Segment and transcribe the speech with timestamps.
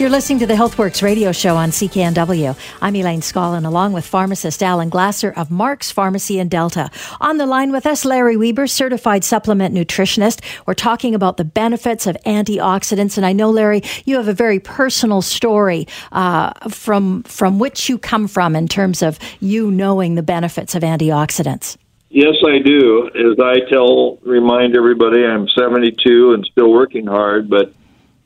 [0.00, 2.56] You're listening to the HealthWorks radio show on CKNW.
[2.80, 6.90] I'm Elaine Scollin, along with pharmacist Alan Glasser of Mark's Pharmacy in Delta.
[7.20, 10.40] On the line with us, Larry Weber, certified supplement nutritionist.
[10.64, 14.58] We're talking about the benefits of antioxidants, and I know, Larry, you have a very
[14.58, 20.22] personal story uh, from from which you come from in terms of you knowing the
[20.22, 21.76] benefits of antioxidants.
[22.08, 23.08] Yes, I do.
[23.08, 27.74] As I tell, remind everybody, I'm 72 and still working hard, but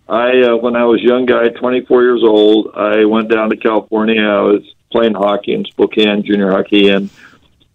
[0.08, 3.56] I, uh, when I was a young guy, 24 years old, I went down to
[3.56, 4.20] California.
[4.20, 7.08] I was playing hockey in Spokane, junior hockey, and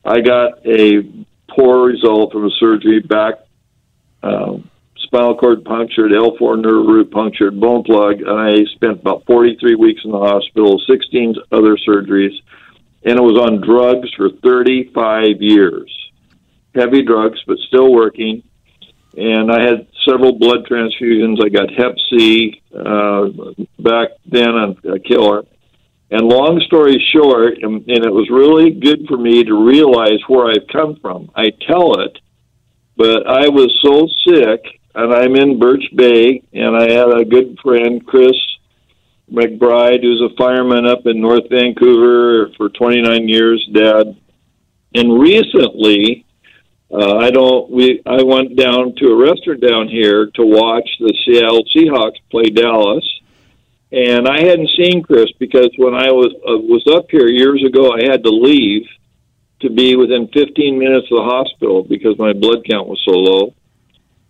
[0.06, 1.02] I got a
[1.50, 3.36] poor result from a surgery back,
[4.22, 9.76] um, spinal cord punctured, L4 nerve root punctured, bone plug, and I spent about 43
[9.76, 12.36] weeks in the hospital, 16 other surgeries,
[13.04, 15.96] and it was on drugs for 35 years.
[16.76, 18.44] Heavy drugs, but still working
[19.18, 21.44] and I had several blood transfusions.
[21.44, 23.30] I got Hep C uh,
[23.80, 25.44] back then on a killer.
[26.12, 30.48] And long story short, and, and it was really good for me to realize where
[30.48, 31.30] I've come from.
[31.36, 32.18] I tell it,
[32.98, 37.60] but I was so sick, and I'm in Birch Bay, and I had a good
[37.62, 38.36] friend, Chris
[39.32, 44.18] McBride, who's a fireman up in North Vancouver for 29 years, Dad.
[44.96, 46.26] And recently,
[46.92, 47.70] uh, I don't.
[47.70, 52.50] We I went down to a restaurant down here to watch the Seattle Seahawks play
[52.50, 53.06] Dallas,
[53.92, 57.92] and I hadn't seen Chris because when I was uh, was up here years ago,
[57.92, 58.88] I had to leave
[59.60, 63.54] to be within 15 minutes of the hospital because my blood count was so low,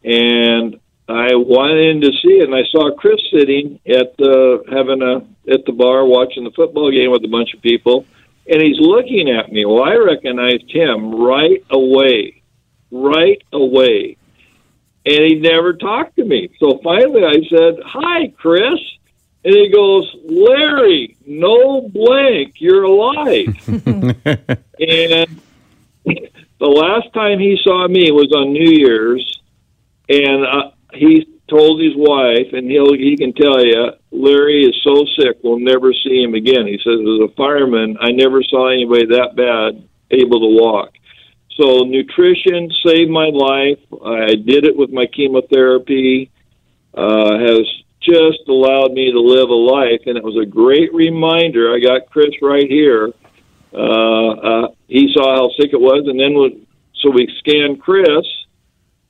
[0.03, 5.01] and I went in to see it, and I saw Chris sitting at the having
[5.01, 8.05] a at the bar watching the football game with a bunch of people,
[8.51, 9.63] and he's looking at me.
[9.63, 12.38] Well, I recognized him right away
[12.91, 14.17] right away.
[15.05, 16.49] And he never talked to me.
[16.59, 18.79] So finally I said, Hi, Chris.
[19.43, 23.47] And he goes, Larry, no blank, you're alive.
[23.67, 25.41] and
[26.59, 29.41] the last time he saw me was on New Year's,
[30.09, 35.05] and uh, he told his wife, and he'll he can tell you, Larry is so
[35.17, 36.67] sick, we'll never see him again.
[36.67, 40.98] He says, as a fireman, I never saw anybody that bad able to walk.
[41.59, 43.79] So nutrition saved my life.
[44.05, 46.31] I did it with my chemotherapy.
[46.93, 47.67] Uh, has
[48.01, 51.73] just allowed me to live a life, and it was a great reminder.
[51.73, 53.11] I got Chris right here.
[53.73, 56.65] Uh, uh, he saw how sick it was, and then when,
[57.01, 58.25] so we scanned Chris,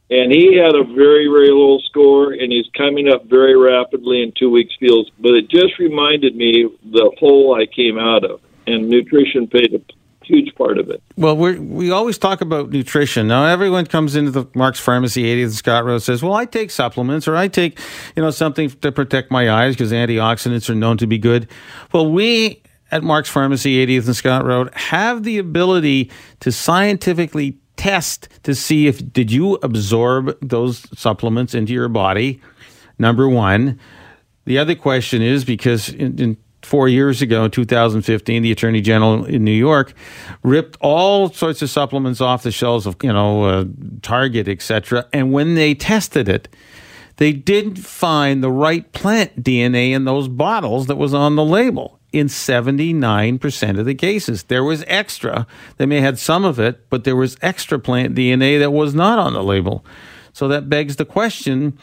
[0.09, 4.33] and he had a very very low score, and he's coming up very rapidly in
[4.37, 5.09] two weeks feels.
[5.19, 9.98] But it just reminded me the hole I came out of, and nutrition played a
[10.29, 11.01] huge part of it.
[11.17, 13.27] Well, we we always talk about nutrition.
[13.27, 17.27] Now, everyone comes into the Mark's Pharmacy, 80th Scott Road, says, "Well, I take supplements,
[17.27, 17.79] or I take,
[18.15, 21.47] you know, something to protect my eyes because antioxidants are known to be good."
[21.91, 28.27] Well, we at Mark's Pharmacy, 80th and Scott Road, have the ability to scientifically test
[28.43, 32.41] to see if did you absorb those supplements into your body.
[32.97, 33.79] Number one.
[34.45, 36.37] The other question is because in, in
[36.69, 39.93] four years ago, in 2015, the Attorney General in New York
[40.43, 43.65] ripped all sorts of supplements off the shelves of, you know, uh,
[44.03, 45.07] Target, etc.
[45.11, 46.47] And when they tested it,
[47.17, 51.99] they didn't find the right plant DNA in those bottles that was on the label.
[52.11, 55.47] In 79% of the cases, there was extra.
[55.77, 58.93] They may have had some of it, but there was extra plant DNA that was
[58.93, 59.83] not on the label.
[60.33, 61.77] So that begs the question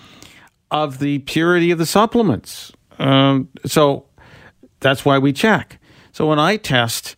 [0.70, 2.72] of the purity of the supplements.
[2.98, 4.05] Um, so
[4.80, 5.78] that's why we check.
[6.12, 7.16] So when I test,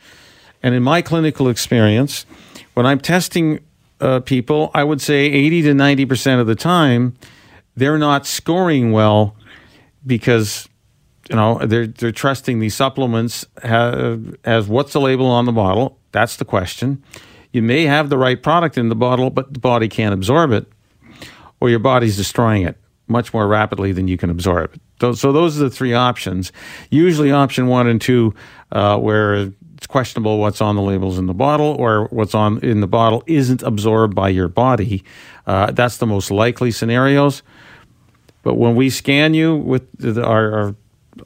[0.63, 2.27] and in my clinical experience,
[2.75, 3.61] when I'm testing
[4.01, 7.17] uh, people, I would say 80 to 90% of the time,
[7.77, 9.37] they're not scoring well
[10.07, 10.69] because
[11.31, 15.99] you know they're they're trusting these supplements as, as what's the label on the bottle?
[16.13, 17.03] That's the question.
[17.53, 20.67] You may have the right product in the bottle but the body can't absorb it
[21.61, 22.77] or your body's destroying it
[23.07, 26.53] much more rapidly than you can absorb it so those are the three options.
[26.91, 28.35] Usually, option one and two,
[28.73, 32.81] uh, where it's questionable what's on the labels in the bottle or what's on in
[32.81, 35.05] the bottle isn't absorbed by your body.
[35.47, 37.43] Uh, that's the most likely scenarios.
[38.43, 40.75] But when we scan you with the, our, our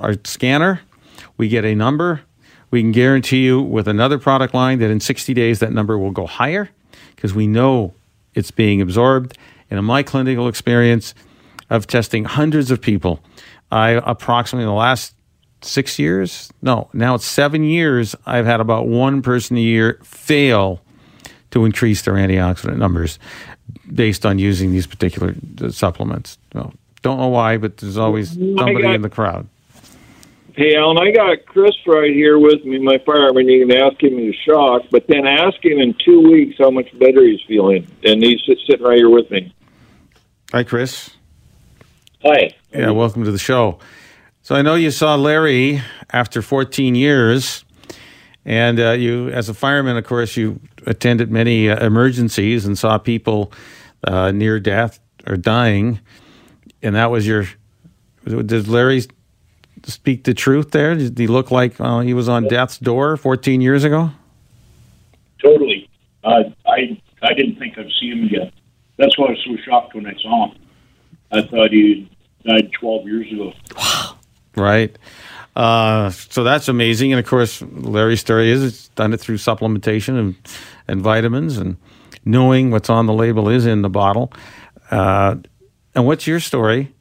[0.01, 0.81] our scanner,
[1.37, 2.23] we get a number.
[2.71, 6.11] We can guarantee you with another product line that in 60 days that number will
[6.11, 6.71] go higher
[7.15, 7.95] because we know
[8.35, 9.37] it's being absorbed.
[9.71, 11.15] And in my clinical experience
[11.71, 13.21] of testing hundreds of people,
[13.73, 15.15] I approximately the last
[15.63, 20.83] six years, no, now it's seven years, I've had about one person a year fail
[21.53, 23.19] to increase their antioxidant numbers
[23.93, 25.35] based on using these particular
[25.71, 26.37] supplements.
[26.55, 29.49] Well, don't know why, but there's always somebody in the crowd.
[30.55, 33.49] Hey, Alan, I got Chris right here with me, my fireman.
[33.49, 36.93] You can ask him his shock, but then ask him in two weeks how much
[36.99, 37.91] better he's feeling.
[38.05, 39.55] And he's sitting right here with me.
[40.53, 41.09] Hi, Chris.
[42.25, 42.55] Hi.
[42.73, 43.81] Yeah, welcome to the show.
[44.43, 47.65] So I know you saw Larry after 14 years,
[48.45, 52.97] and uh, you, as a fireman, of course, you attended many uh, emergencies and saw
[52.99, 53.53] people
[54.05, 55.99] uh, near death or dying,
[56.81, 57.47] and that was your.
[58.25, 59.03] Did Larry
[59.83, 60.95] speak the truth there?
[60.95, 64.13] Did he look like uh, he was on death's door 14 years ago?
[65.43, 65.91] Totally.
[66.23, 66.55] I
[67.23, 68.53] I didn't think I'd see him again.
[68.97, 70.62] That's why I was so shocked when I saw him.
[71.33, 72.11] I thought he
[72.45, 73.53] died 12 years ago.
[73.77, 74.19] Wow.
[74.55, 74.97] Right.
[75.57, 77.13] Uh, so that's amazing.
[77.13, 80.35] And of course, Larry's story is it's done it through supplementation and,
[80.89, 81.77] and vitamins and
[82.25, 84.33] knowing what's on the label is in the bottle.
[84.91, 85.37] Uh,
[85.95, 86.95] and what's your story?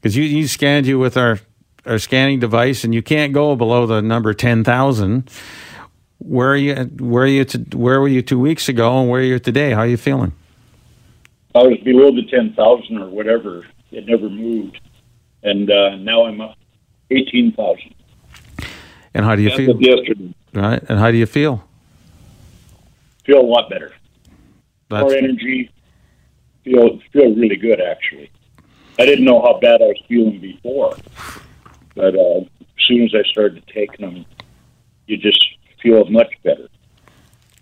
[0.00, 1.38] Because you, you scanned you with our
[1.84, 5.28] our scanning device, and you can't go below the number ten thousand.
[6.18, 6.74] Where are you?
[6.74, 7.44] Where are you?
[7.44, 9.72] To, where were you two weeks ago, and where are you today?
[9.72, 10.32] How are you feeling?
[11.54, 13.66] I was below the ten thousand or whatever.
[13.90, 14.80] It never moved,
[15.42, 16.56] and uh, now I'm up
[17.10, 17.94] eighteen thousand.
[19.14, 19.82] And how do you That's feel?
[19.82, 20.34] Yesterday.
[20.54, 20.82] Right.
[20.88, 21.62] And how do you feel?
[23.24, 23.92] Feel a lot better.
[24.88, 25.70] That's, More energy.
[26.64, 28.30] Feel feel really good actually.
[28.98, 30.96] I didn't know how bad I was feeling before,
[31.94, 34.24] but uh, as soon as I started taking them,
[35.06, 35.44] you just
[35.82, 36.68] feel much better.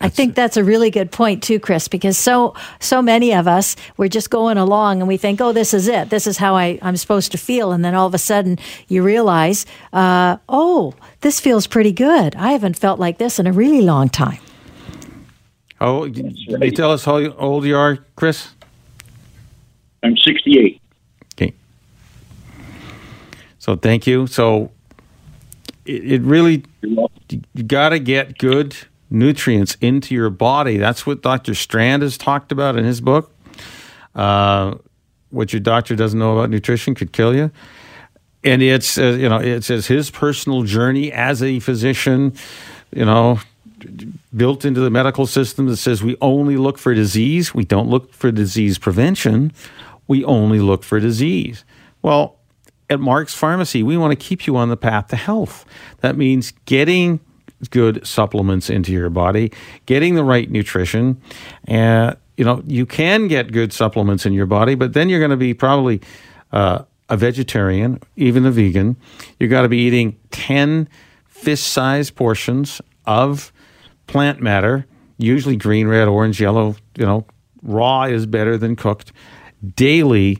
[0.02, 3.76] I think that's a really good point too, Chris, because so so many of us
[3.98, 6.08] we're just going along and we think, oh, this is it.
[6.08, 8.58] This is how I, I'm supposed to feel, and then all of a sudden
[8.88, 12.34] you realize, uh, oh, this feels pretty good.
[12.36, 14.40] I haven't felt like this in a really long time.
[15.82, 18.50] Oh, can you tell us how old you are, Chris?
[20.02, 20.80] I'm 68.
[21.34, 21.54] Okay.
[23.58, 24.26] So thank you.
[24.26, 24.70] So
[25.84, 28.76] it, it really you got to get good
[29.10, 30.76] nutrients into your body.
[30.76, 31.54] That's what Dr.
[31.54, 33.32] Strand has talked about in his book.
[34.14, 34.76] Uh,
[35.30, 37.50] what your doctor doesn't know about nutrition could kill you.
[38.42, 42.34] And it's uh, you know it says his personal journey as a physician,
[42.90, 43.38] you know,
[44.34, 47.54] built into the medical system that says we only look for disease.
[47.54, 49.52] We don't look for disease prevention.
[50.08, 51.64] We only look for disease.
[52.02, 52.36] Well,
[52.88, 55.64] at Mark's Pharmacy, we want to keep you on the path to health.
[56.00, 57.20] That means getting
[57.68, 59.52] good supplements into your body,
[59.86, 61.20] getting the right nutrition.
[61.64, 65.30] And, you know, you can get good supplements in your body, but then you're going
[65.30, 66.00] to be probably
[66.52, 68.96] uh, a vegetarian, even a vegan.
[69.38, 70.88] You've got to be eating 10
[71.26, 73.52] fist sized portions of
[74.06, 74.86] plant matter,
[75.18, 76.76] usually green, red, orange, yellow.
[76.96, 77.26] You know,
[77.62, 79.12] raw is better than cooked
[79.76, 80.38] daily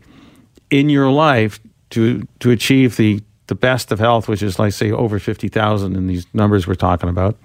[0.71, 1.61] in your life
[1.91, 3.21] to to achieve the
[3.51, 6.77] the best of health, which is like say over fifty thousand in these numbers we're
[6.77, 7.37] talking about,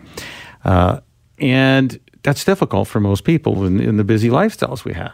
[0.64, 1.02] uh,
[1.40, 5.14] and that's difficult for most people in, in the busy lifestyles we have.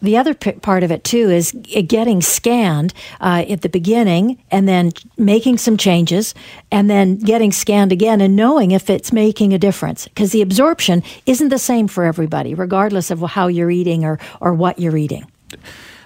[0.00, 1.52] The other p- part of it too is
[1.86, 6.34] getting scanned uh, at the beginning, and then making some changes,
[6.70, 10.08] and then getting scanned again, and knowing if it's making a difference.
[10.08, 14.54] Because the absorption isn't the same for everybody, regardless of how you're eating or or
[14.54, 15.30] what you're eating.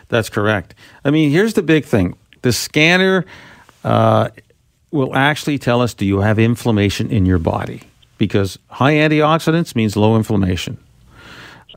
[0.09, 0.75] That's correct.
[1.05, 3.25] I mean, here's the big thing: the scanner
[3.84, 4.30] uh,
[4.90, 7.82] will actually tell us do you have inflammation in your body
[8.18, 10.78] because high antioxidants means low inflammation.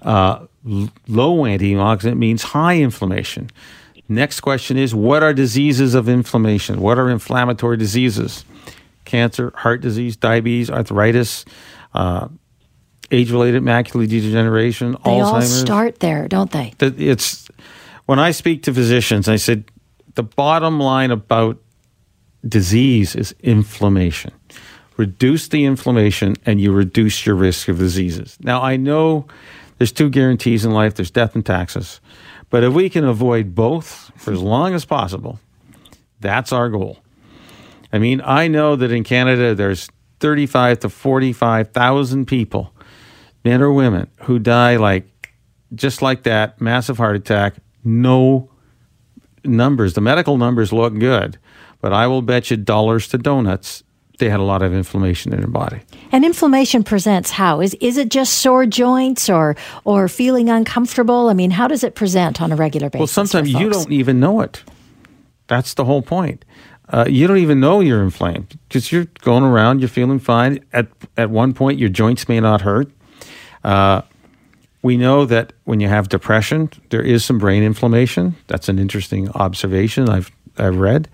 [0.01, 3.49] Uh, l- low antioxidant means high inflammation.
[4.09, 6.81] Next question is what are diseases of inflammation?
[6.81, 8.43] What are inflammatory diseases?
[9.05, 11.45] Cancer, heart disease, diabetes, arthritis,
[11.93, 12.27] uh,
[13.11, 16.73] age-related macular degeneration, They all start there, don't they?
[16.79, 17.47] It's
[18.05, 19.65] when I speak to physicians, I said
[20.15, 21.57] the bottom line about
[22.47, 24.31] disease is inflammation.
[24.97, 28.37] Reduce the inflammation, and you reduce your risk of diseases.
[28.41, 29.27] Now, I know
[29.77, 31.99] there's two guarantees in life: there's death and taxes.
[32.49, 35.39] But if we can avoid both for as long as possible,
[36.23, 36.99] That's our goal.
[37.91, 42.73] I mean, I know that in Canada there's 35 to 45,000 people,
[43.43, 45.33] men or women, who die like
[45.75, 48.49] just like that, massive heart attack, no
[49.43, 49.95] numbers.
[49.95, 51.37] The medical numbers look good,
[51.83, 53.83] but I will bet you dollars to donuts
[54.17, 55.81] they had a lot of inflammation in their body.
[56.11, 57.59] And inflammation presents how?
[57.59, 61.27] Is is it just sore joints or or feeling uncomfortable?
[61.29, 62.99] I mean, how does it present on a regular basis?
[62.99, 64.63] Well, sometimes you don't even know it.
[65.47, 66.45] That's the whole point.
[66.87, 70.63] Uh, you don't even know you're inflamed because you're going around, you're feeling fine.
[70.71, 70.87] At
[71.17, 72.89] at one point, your joints may not hurt.
[73.63, 74.03] Uh,
[74.83, 78.35] we know that when you have depression, there is some brain inflammation.
[78.47, 81.09] That's an interesting observation I've I've read.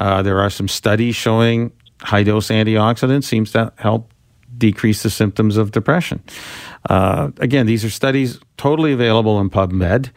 [0.00, 4.12] Uh, there are some studies showing high dose antioxidants seems to help
[4.56, 6.22] decrease the symptoms of depression.
[6.88, 10.10] Uh, again, these are studies totally available in PubMed.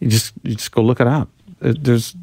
[0.00, 1.28] You just you just go look it up.
[1.60, 2.16] Uh, there's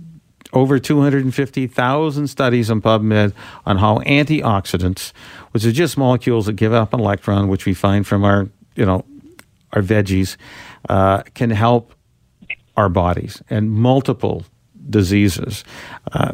[0.54, 3.34] over 250,000 studies on PubMed
[3.66, 5.12] on how antioxidants,
[5.52, 8.86] which are just molecules that give up an electron, which we find from our you
[8.86, 9.06] know
[9.74, 10.38] our veggies,
[10.90, 11.94] uh, can help
[12.78, 14.46] our bodies and multiple
[14.90, 15.64] diseases.
[16.12, 16.34] Uh,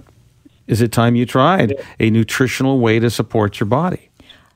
[0.70, 4.10] is it time you tried a nutritional way to support your body?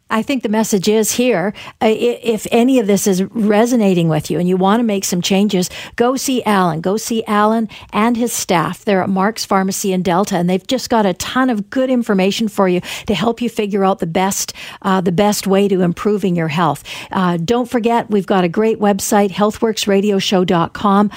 [0.09, 1.55] I think the message is here.
[1.81, 5.23] Uh, if any of this is resonating with you and you want to make some
[5.23, 6.81] changes, go see Alan.
[6.81, 8.85] Go see Alan and his staff.
[8.85, 12.47] They're at Mark's Pharmacy in Delta, and they've just got a ton of good information
[12.47, 14.53] for you to help you figure out the best
[14.83, 16.83] uh, the best way to improving your health.
[17.11, 21.09] Uh, don't forget, we've got a great website, healthworksradioshow.com.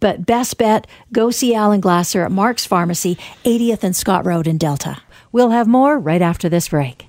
[0.00, 4.58] But best bet, go see Alan Glasser at Mark's Pharmacy, 80th and Scott Road in
[4.58, 4.98] Delta.
[5.32, 7.06] We'll have more right after this break.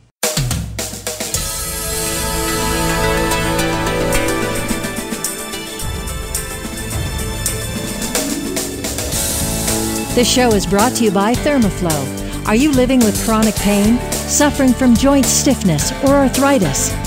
[10.16, 12.48] This show is brought to you by Thermoflow.
[12.48, 17.07] Are you living with chronic pain, suffering from joint stiffness, or arthritis?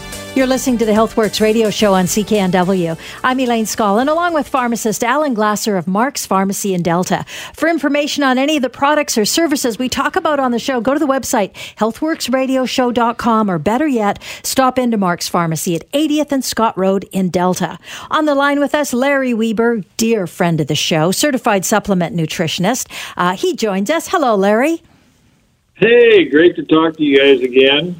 [0.33, 2.97] You're listening to the HealthWorks radio show on CKNW.
[3.21, 7.25] I'm Elaine Scollin, along with pharmacist Alan Glasser of Mark's Pharmacy in Delta.
[7.53, 10.79] For information on any of the products or services we talk about on the show,
[10.79, 16.45] go to the website healthworksradioshow.com or better yet, stop into Mark's Pharmacy at 80th and
[16.45, 17.77] Scott Road in Delta.
[18.09, 22.89] On the line with us, Larry Weber, dear friend of the show, certified supplement nutritionist.
[23.17, 24.07] Uh, he joins us.
[24.07, 24.81] Hello, Larry.
[25.73, 27.99] Hey, great to talk to you guys again.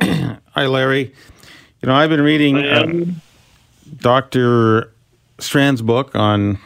[0.54, 1.14] Hi, Larry.
[1.80, 3.04] You know, I've been reading uh,
[3.98, 4.92] Dr.
[5.38, 6.58] Strand's book on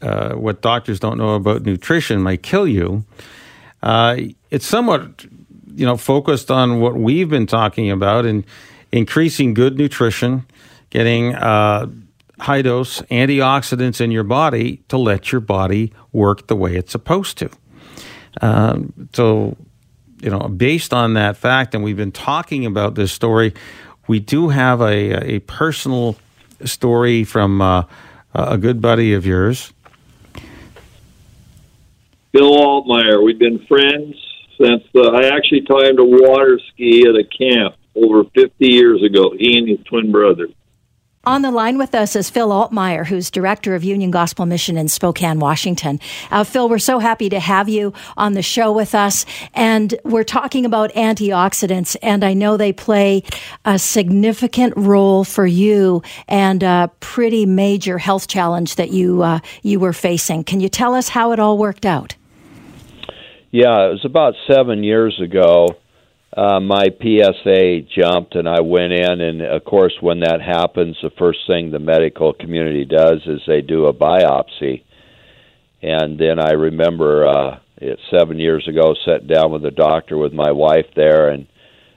[0.00, 3.04] uh, what doctors don't know about nutrition might kill you.
[3.82, 4.18] Uh,
[4.52, 5.26] it's somewhat,
[5.74, 8.44] you know, focused on what we've been talking about and
[8.92, 10.46] increasing good nutrition,
[10.90, 11.88] getting uh,
[12.38, 17.36] high dose antioxidants in your body to let your body work the way it's supposed
[17.38, 17.50] to.
[18.42, 19.56] Um, so
[20.20, 23.54] you know, based on that fact, and we've been talking about this story,
[24.06, 26.16] we do have a, a personal
[26.64, 27.84] story from uh,
[28.34, 29.72] a good buddy of yours.
[32.32, 33.24] Bill Altmeyer.
[33.24, 34.16] We've been friends
[34.60, 39.02] since uh, I actually taught him to water ski at a camp over 50 years
[39.02, 40.48] ago, he and his twin brother.
[41.28, 44.88] On the line with us is Phil Altmeyer, who's director of Union Gospel Mission in
[44.88, 46.00] Spokane, Washington.
[46.30, 49.26] Uh, Phil, we're so happy to have you on the show with us.
[49.52, 53.24] And we're talking about antioxidants, and I know they play
[53.66, 59.80] a significant role for you and a pretty major health challenge that you, uh, you
[59.80, 60.44] were facing.
[60.44, 62.16] Can you tell us how it all worked out?
[63.50, 65.76] Yeah, it was about seven years ago
[66.38, 69.20] uh, my PSA jumped, and I went in.
[69.20, 73.60] And of course, when that happens, the first thing the medical community does is they
[73.60, 74.84] do a biopsy.
[75.82, 80.32] And then I remember uh, it, seven years ago, sat down with the doctor with
[80.32, 81.48] my wife there, and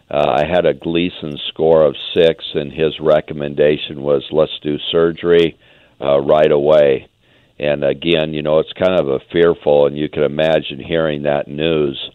[0.09, 5.55] uh, I had a Gleason score of six, and his recommendation was let's do surgery
[6.01, 7.09] uh, right away.
[7.59, 11.47] And again, you know, it's kind of a fearful, and you can imagine hearing that
[11.47, 12.09] news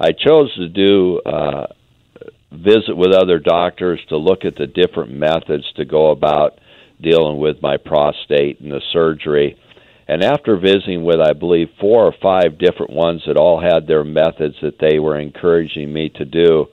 [0.00, 1.66] I chose to do uh,
[2.50, 6.58] visit with other doctors to look at the different methods to go about
[7.02, 9.58] dealing with my prostate and the surgery.
[10.08, 14.02] And after visiting with, I believe, four or five different ones that all had their
[14.02, 16.66] methods that they were encouraging me to do,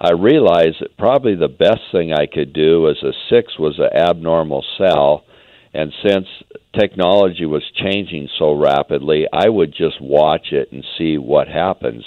[0.00, 3.90] I realized that probably the best thing I could do as a six was an
[3.92, 5.24] abnormal cell.
[5.74, 6.26] And since
[6.78, 12.04] technology was changing so rapidly, I would just watch it and see what happens.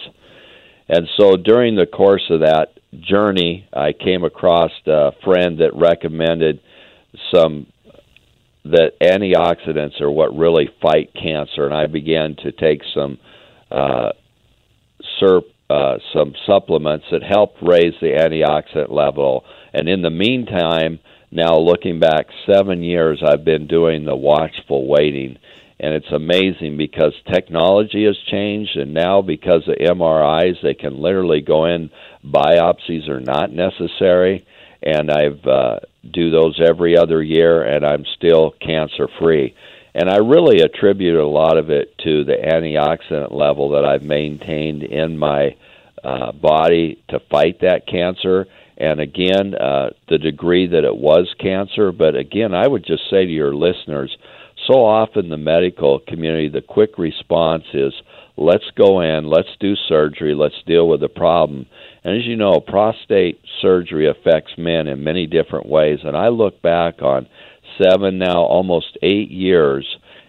[0.91, 6.59] And so during the course of that journey, I came across a friend that recommended
[7.33, 7.67] some
[8.65, 13.17] that antioxidants are what really fight cancer, and I began to take some
[13.71, 14.11] uh,
[15.19, 19.45] SERP, uh, some supplements that help raise the antioxidant level.
[19.73, 20.99] And in the meantime,
[21.31, 25.37] now looking back seven years, I've been doing the watchful waiting.
[25.83, 31.41] And it's amazing because technology has changed, and now because of MRIs, they can literally
[31.41, 31.89] go in.
[32.23, 34.45] Biopsies are not necessary,
[34.83, 39.55] and I've uh, do those every other year, and I'm still cancer free.
[39.95, 44.83] And I really attribute a lot of it to the antioxidant level that I've maintained
[44.83, 45.55] in my
[46.03, 48.45] uh, body to fight that cancer.
[48.77, 51.91] And again, uh, the degree that it was cancer.
[51.91, 54.15] But again, I would just say to your listeners
[54.71, 57.93] so often the medical community, the quick response is,
[58.37, 61.65] let's go in, let's do surgery, let's deal with the problem.
[62.03, 65.99] And as you know, prostate surgery affects men in many different ways.
[66.03, 67.27] And I look back on
[67.81, 69.85] seven, now almost eight years,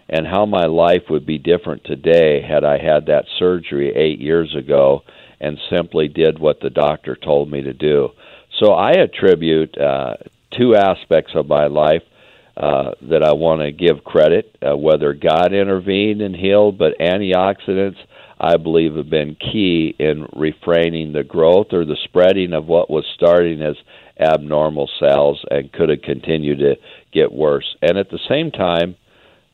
[0.09, 4.53] and how my life would be different today had I had that surgery eight years
[4.55, 5.03] ago
[5.39, 8.09] and simply did what the doctor told me to do.
[8.59, 10.15] So I attribute uh,
[10.51, 12.03] two aspects of my life
[12.55, 17.97] uh, that I want to give credit, uh, whether God intervened and healed, but antioxidants
[18.39, 23.05] I believe have been key in refraining the growth or the spreading of what was
[23.15, 23.75] starting as
[24.19, 26.75] abnormal cells and could have continued to
[27.11, 27.75] get worse.
[27.81, 28.95] And at the same time,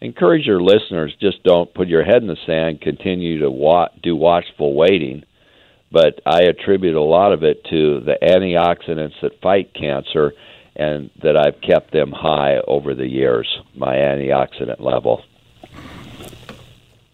[0.02, 4.16] encourage your listeners just don't put your head in the sand, continue to wa- do
[4.16, 5.24] watchful waiting.
[5.92, 10.34] But I attribute a lot of it to the antioxidants that fight cancer
[10.80, 15.24] and that I've kept them high over the years, my antioxidant level.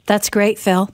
[0.05, 0.89] That's great, Phil.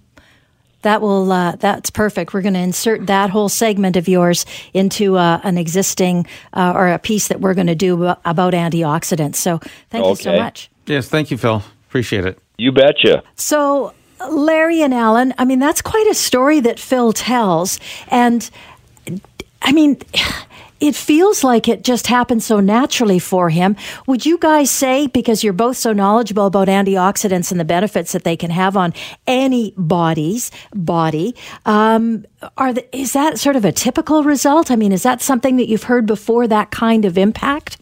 [0.83, 2.33] That will uh, that's perfect.
[2.33, 6.87] We're going to insert that whole segment of yours into uh, an existing uh, or
[6.87, 9.35] a piece that we're going to do about antioxidants.
[9.35, 9.59] So
[9.89, 10.09] thank okay.
[10.09, 10.71] you so much.
[10.87, 11.61] Yes, thank you, Phil.
[11.87, 12.39] Appreciate it.
[12.57, 13.21] You betcha.
[13.35, 13.93] So
[14.27, 18.49] Larry and Alan, I mean that's quite a story that Phil tells, and
[19.61, 19.99] I mean
[20.81, 23.75] it feels like it just happened so naturally for him.
[24.07, 28.23] Would you guys say, because you're both so knowledgeable about antioxidants and the benefits that
[28.23, 28.93] they can have on
[29.27, 31.35] any body's body,
[31.67, 32.25] um,
[32.57, 34.71] are the, is that sort of a typical result?
[34.71, 36.47] I mean, is that something that you've heard before?
[36.47, 37.77] That kind of impact?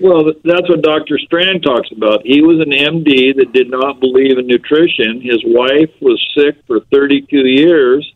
[0.00, 1.18] Well, that's what Dr.
[1.18, 2.24] Strand talks about.
[2.24, 5.20] He was an MD that did not believe in nutrition.
[5.22, 8.12] His wife was sick for 32 years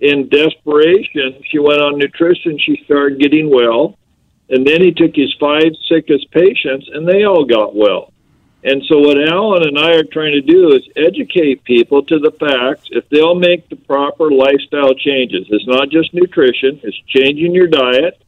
[0.00, 2.58] in desperation, she went on nutrition.
[2.58, 3.98] She started getting well.
[4.50, 8.12] And then he took his five sickest patients, and they all got well.
[8.64, 12.32] And so, what Alan and I are trying to do is educate people to the
[12.32, 12.88] facts.
[12.90, 18.20] If they'll make the proper lifestyle changes, it's not just nutrition, it's changing your diet,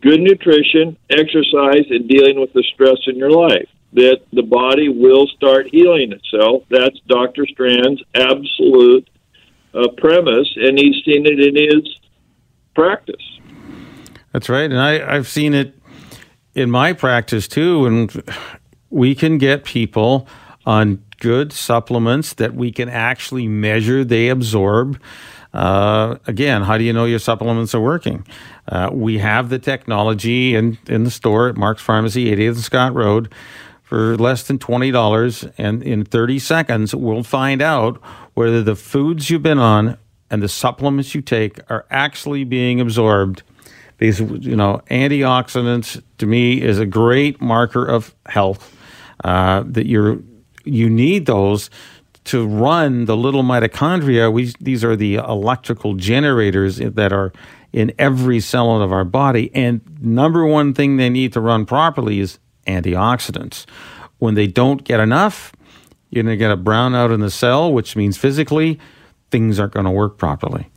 [0.00, 3.68] good nutrition, exercise, and dealing with the stress in your life.
[3.94, 6.62] That the body will start healing itself.
[6.70, 7.46] That's Dr.
[7.46, 9.08] Strand's absolute
[9.74, 11.98] uh, premise, and he's seen it in his
[12.74, 13.22] practice.
[14.32, 15.74] That's right, and I, I've seen it
[16.54, 17.86] in my practice too.
[17.86, 18.22] And
[18.90, 20.26] we can get people
[20.64, 25.00] on good supplements that we can actually measure they absorb.
[25.52, 28.26] Uh, again, how do you know your supplements are working?
[28.68, 32.94] Uh, we have the technology in, in the store at Mark's Pharmacy, 80th and Scott
[32.94, 33.32] Road,
[33.92, 35.52] for less than $20.
[35.58, 38.00] And in 30 seconds, we'll find out
[38.32, 39.98] whether the foods you've been on
[40.30, 43.42] and the supplements you take are actually being absorbed.
[43.98, 48.74] Because, you know, antioxidants to me is a great marker of health.
[49.24, 50.20] Uh, that you're,
[50.64, 51.68] you need those
[52.24, 54.32] to run the little mitochondria.
[54.32, 57.30] We, these are the electrical generators that are
[57.74, 59.50] in every cell of our body.
[59.54, 63.66] And number one thing they need to run properly is antioxidants.
[64.18, 65.52] When they don't get enough,
[66.10, 68.78] you're going to get a brownout in the cell, which means physically
[69.30, 70.68] things aren't going to work properly.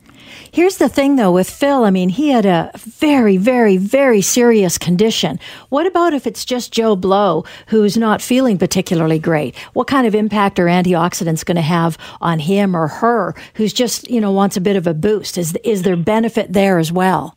[0.50, 4.78] Here's the thing though with Phil, I mean, he had a very, very, very serious
[4.78, 5.38] condition.
[5.68, 9.56] What about if it's just Joe Blow who's not feeling particularly great?
[9.74, 14.10] What kind of impact are antioxidants going to have on him or her who's just,
[14.10, 15.36] you know, wants a bit of a boost?
[15.36, 17.35] Is, is there benefit there as well?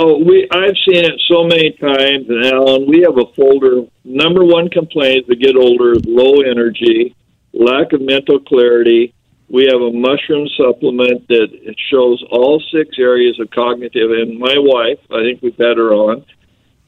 [0.00, 3.82] Oh, we I've seen it so many times, and Alan, we have a folder.
[4.04, 7.16] Number one complaint they get older is low energy,
[7.52, 9.12] lack of mental clarity.
[9.48, 11.48] We have a mushroom supplement that
[11.90, 14.12] shows all six areas of cognitive.
[14.12, 16.24] And my wife, I think we've had her on,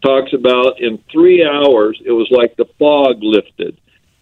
[0.04, 3.76] talks about in three hours it was like the fog lifted.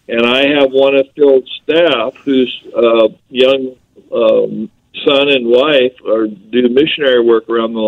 [0.07, 3.75] And I have one of Phil's staff who's a young
[4.11, 4.71] um,
[5.05, 7.81] son and wife are do missionary work around the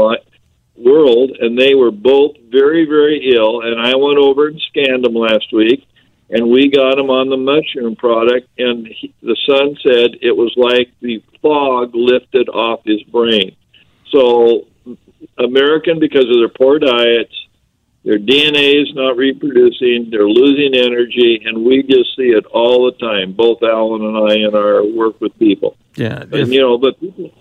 [0.83, 3.61] world, and they were both very, very ill.
[3.61, 5.87] And I went over and scanned them last week,
[6.29, 8.47] and we got them on the mushroom product.
[8.57, 13.55] And he, the son said it was like the fog lifted off his brain.
[14.09, 14.67] So,
[15.37, 17.35] American, because of their poor diets,
[18.03, 22.97] their DNA is not reproducing, they're losing energy, and we just see it all the
[22.97, 23.33] time.
[23.33, 25.77] Both Alan and I in our work with people.
[25.95, 27.31] Yeah, and, you know, but people,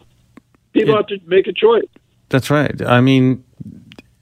[0.72, 1.88] people have to make a choice.
[2.30, 2.80] That's right.
[2.82, 3.44] I mean,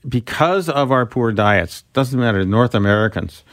[0.08, 2.44] because of our poor diets, doesn't matter.
[2.44, 3.44] North Americans,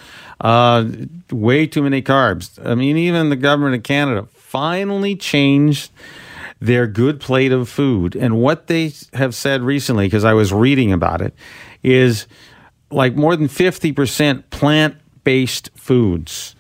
[0.42, 0.86] uh,
[1.30, 2.66] way too many carbs.
[2.66, 5.92] I mean, even the government of Canada finally changed
[6.60, 8.16] their good plate of food.
[8.16, 11.36] And what they have said recently, because I was reading about it,
[11.84, 12.28] is
[12.90, 16.56] like more than 50% plant based foods,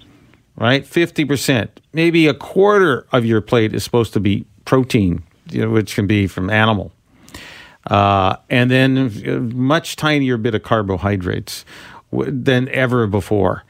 [0.57, 0.83] right?
[0.83, 1.69] 50%.
[1.93, 6.07] Maybe a quarter of your plate is supposed to be protein, you know, which can
[6.07, 6.91] be from animal.
[7.85, 11.65] Uh, and then much tinier bit of carbohydrates
[12.11, 13.63] than ever before.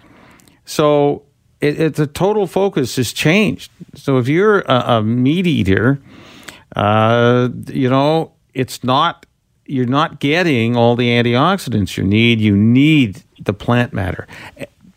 [0.66, 1.24] So
[1.62, 3.72] it, it, the total focus has changed.
[3.94, 6.00] So if you're a, a meat eater,
[6.76, 9.26] uh, you know, it's not
[9.68, 12.40] you're not getting all the antioxidants you need.
[12.40, 14.28] You need the plant matter.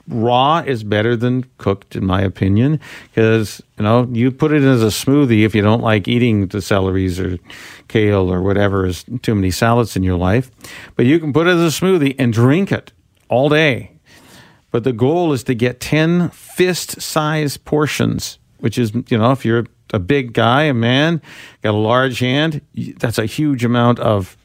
[0.08, 4.82] Raw is better than cooked, in my opinion, because you know you put it as
[4.82, 7.38] a smoothie if you don't like eating the celeries or
[7.88, 10.50] kale or whatever is too many salads in your life.
[10.96, 12.92] But you can put it as a smoothie and drink it
[13.28, 13.92] all day.
[14.70, 19.66] But the goal is to get ten fist-sized portions, which is you know if you're
[19.92, 21.22] a big guy, a man,
[21.62, 22.60] got a large hand,
[22.98, 24.36] that's a huge amount of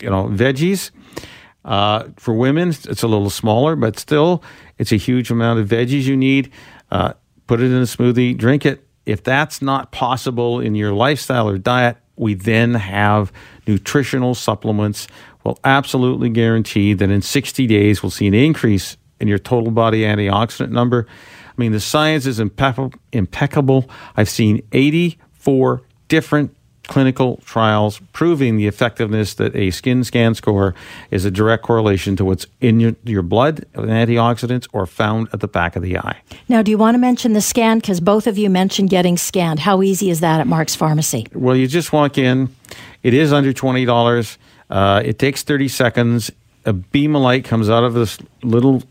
[0.00, 0.90] you know, veggies.
[1.64, 4.42] Uh, for women, it's a little smaller, but still,
[4.78, 6.50] it's a huge amount of veggies you need.
[6.90, 7.14] Uh,
[7.46, 8.86] put it in a smoothie, drink it.
[9.06, 13.32] If that's not possible in your lifestyle or diet, we then have
[13.66, 15.08] nutritional supplements.
[15.42, 20.02] We'll absolutely guarantee that in 60 days we'll see an increase in your total body
[20.02, 21.06] antioxidant number.
[21.46, 23.90] I mean, the science is impeccable.
[24.16, 26.56] I've seen 84 different
[26.86, 30.74] clinical trials proving the effectiveness that a skin scan score
[31.10, 35.48] is a direct correlation to what's in your, your blood, antioxidants, or found at the
[35.48, 36.20] back of the eye.
[36.48, 37.78] Now, do you want to mention the scan?
[37.78, 39.60] Because both of you mentioned getting scanned.
[39.60, 41.26] How easy is that at Mark's Pharmacy?
[41.34, 42.54] Well, you just walk in.
[43.02, 44.36] It is under $20.
[44.70, 46.30] Uh, it takes 30 seconds.
[46.64, 48.82] A beam of light comes out of this little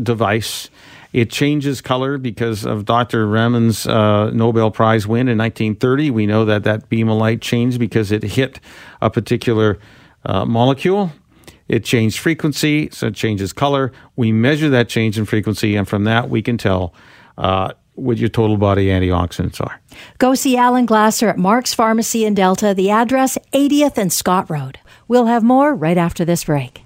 [0.00, 0.70] device
[1.16, 3.26] it changes color because of Dr.
[3.26, 6.10] Raman's uh, Nobel Prize win in 1930.
[6.10, 8.60] We know that that beam of light changed because it hit
[9.00, 9.78] a particular
[10.26, 11.10] uh, molecule.
[11.68, 13.92] It changed frequency, so it changes color.
[14.16, 16.92] We measure that change in frequency, and from that we can tell
[17.38, 19.80] uh, what your total body antioxidants are.
[20.18, 22.74] Go see Alan Glasser at Mark's Pharmacy in Delta.
[22.74, 24.80] The address 80th and Scott Road.
[25.08, 26.85] We'll have more right after this break.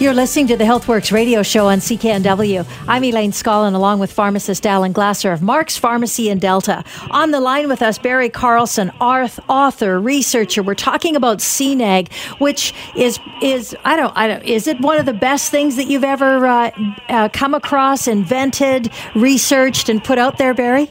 [0.00, 2.66] You're listening to the HealthWorks radio show on CKNW.
[2.88, 6.82] I'm Elaine Scollin, along with pharmacist Alan Glasser of Mark's Pharmacy in Delta.
[7.10, 10.62] On the line with us, Barry Carlson, author, researcher.
[10.62, 12.10] We're talking about CNAG,
[12.40, 15.84] which is is I don't I don't is it one of the best things that
[15.84, 16.70] you've ever uh,
[17.10, 20.88] uh, come across, invented, researched, and put out there, Barry?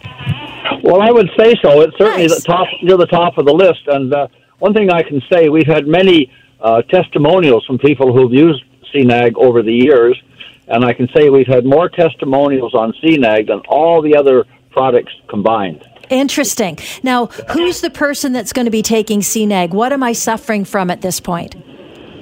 [0.84, 1.82] Well, I would say so.
[1.82, 2.44] It's certainly Nice.
[2.44, 3.88] the top near the top of the list.
[3.88, 4.28] And uh,
[4.60, 9.36] one thing I can say, we've had many uh, testimonials from people who've used CNAG
[9.36, 10.22] over the years,
[10.68, 15.14] and I can say we've had more testimonials on CNAG than all the other products
[15.28, 15.84] combined.
[16.10, 16.78] Interesting.
[17.04, 19.72] Now, who's the person that's going to be taking CNAG?
[19.72, 21.56] What am I suffering from at this point?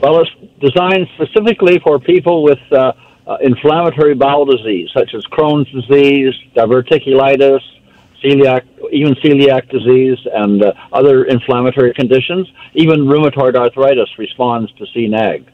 [0.01, 2.93] Well, it's designed specifically for people with uh,
[3.25, 7.61] uh, inflammatory bowel disease, such as Crohn's disease, diverticulitis,
[8.23, 12.47] celiac, even celiac disease, and uh, other inflammatory conditions.
[12.73, 15.45] Even rheumatoid arthritis responds to CNAG.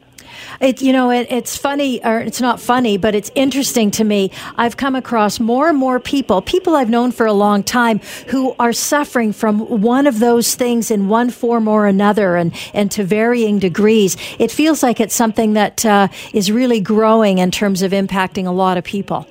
[0.60, 4.30] It, you know, it, it's funny, or it's not funny, but it's interesting to me.
[4.56, 8.54] I've come across more and more people, people I've known for a long time, who
[8.58, 13.04] are suffering from one of those things in one form or another, and and to
[13.04, 14.16] varying degrees.
[14.38, 18.50] It feels like it's something that uh, is really growing in terms of impacting a
[18.52, 19.26] lot of people.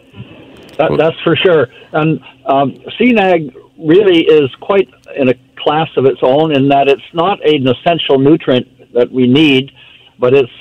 [0.78, 1.68] That, that's for sure.
[1.92, 7.02] And um, CNAG really is quite in a class of its own in that it's
[7.14, 9.72] not an essential nutrient that we need,
[10.20, 10.52] but it's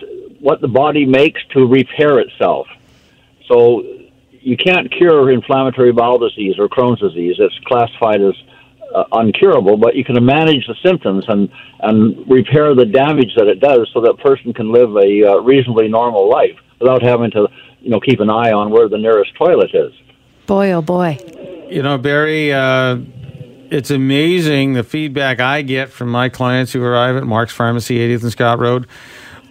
[0.42, 2.66] what the body makes to repair itself.
[3.46, 3.84] So
[4.32, 7.36] you can't cure inflammatory bowel disease or Crohn's disease.
[7.38, 8.34] It's classified as
[8.92, 11.48] uh, uncurable, but you can manage the symptoms and
[11.80, 15.88] and repair the damage that it does, so that person can live a uh, reasonably
[15.88, 17.48] normal life without having to,
[17.80, 19.92] you know, keep an eye on where the nearest toilet is.
[20.46, 21.18] Boy, oh boy!
[21.70, 22.52] You know, Barry.
[22.52, 22.98] Uh,
[23.70, 28.22] it's amazing the feedback I get from my clients who arrive at Mark's Pharmacy, 80th
[28.24, 28.86] and Scott Road,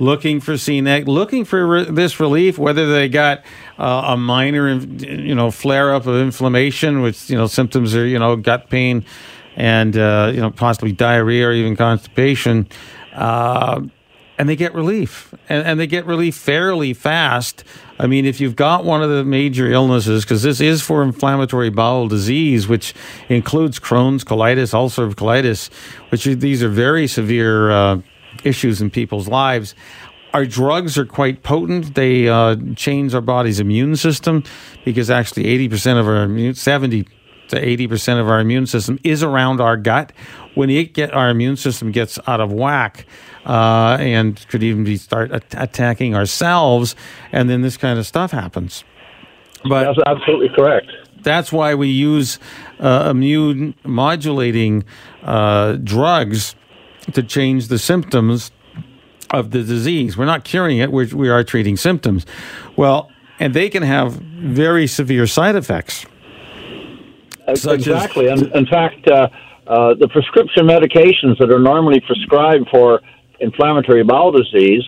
[0.01, 3.43] looking for CNAG, looking for re- this relief, whether they got
[3.77, 8.17] uh, a minor, you know, flare up of inflammation, which you know symptoms are you
[8.17, 9.05] know gut pain,
[9.55, 12.67] and uh, you know possibly diarrhea or even constipation,
[13.13, 13.79] uh,
[14.39, 17.63] and they get relief, and, and they get relief fairly fast.
[17.99, 21.69] I mean, if you've got one of the major illnesses, because this is for inflammatory
[21.69, 22.95] bowel disease, which
[23.29, 25.69] includes Crohn's, colitis, ulcerative colitis,
[26.09, 28.01] which are, these are very severe uh,
[28.43, 29.75] issues in people's lives.
[30.33, 31.95] Our drugs are quite potent.
[31.95, 34.43] They uh, change our body's immune system
[34.85, 37.05] because actually 80% of our immune, 70
[37.49, 40.13] to 80% of our immune system is around our gut.
[40.55, 43.05] When it get, our immune system gets out of whack,
[43.45, 46.95] uh, and could even be start attacking ourselves,
[47.31, 48.83] and then this kind of stuff happens.
[49.63, 50.87] But that's absolutely correct.
[51.21, 52.39] That's why we use
[52.79, 54.83] uh, immune modulating
[55.23, 56.55] uh, drugs
[57.13, 58.51] to change the symptoms
[59.31, 60.17] of the disease.
[60.17, 62.25] We're not curing it; we're, we are treating symptoms.
[62.75, 66.05] Well, and they can have very severe side effects.
[67.47, 68.29] Exactly.
[68.29, 69.27] As, in fact, uh,
[69.67, 73.01] uh, the prescription medications that are normally prescribed for
[73.39, 74.83] inflammatory bowel disease,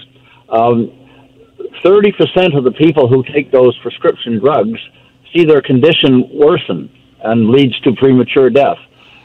[0.50, 0.92] um,
[1.84, 4.80] 30% of the people who take those prescription drugs
[5.34, 6.90] see their condition worsen
[7.24, 8.78] and leads to premature death.